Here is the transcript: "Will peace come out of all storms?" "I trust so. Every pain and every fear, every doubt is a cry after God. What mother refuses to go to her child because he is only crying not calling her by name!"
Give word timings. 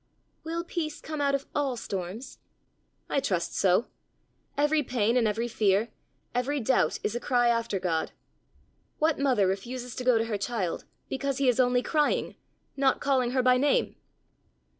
"Will 0.43 0.63
peace 0.63 0.99
come 0.99 1.21
out 1.21 1.35
of 1.35 1.45
all 1.53 1.77
storms?" 1.77 2.39
"I 3.07 3.19
trust 3.19 3.55
so. 3.55 3.85
Every 4.57 4.81
pain 4.81 5.15
and 5.15 5.27
every 5.27 5.47
fear, 5.47 5.89
every 6.33 6.59
doubt 6.59 6.97
is 7.03 7.15
a 7.15 7.19
cry 7.19 7.49
after 7.49 7.79
God. 7.79 8.11
What 8.97 9.19
mother 9.19 9.45
refuses 9.45 9.93
to 9.97 10.03
go 10.03 10.17
to 10.17 10.25
her 10.25 10.39
child 10.39 10.85
because 11.07 11.37
he 11.37 11.47
is 11.47 11.59
only 11.59 11.83
crying 11.83 12.35
not 12.75 12.99
calling 12.99 13.29
her 13.33 13.43
by 13.43 13.57
name!" 13.57 13.95